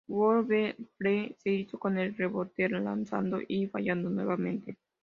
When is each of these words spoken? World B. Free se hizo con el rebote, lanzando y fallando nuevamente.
World 0.07 0.47
B. 0.47 0.75
Free 0.97 1.35
se 1.37 1.51
hizo 1.51 1.77
con 1.77 1.99
el 1.99 2.15
rebote, 2.17 2.67
lanzando 2.69 3.37
y 3.47 3.67
fallando 3.67 4.09
nuevamente. 4.09 4.75